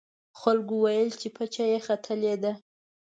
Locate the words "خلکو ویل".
0.39-1.09